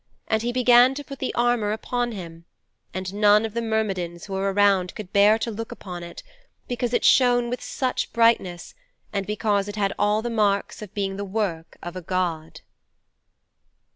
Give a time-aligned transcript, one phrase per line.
[0.27, 2.45] And he began to put the armour upon him,
[2.91, 6.23] and none of the Myrmidons who were around could bear to look upon it,
[6.67, 8.73] because it shone with such brightness
[9.13, 12.61] and because it had all the marks of being the work of a god.'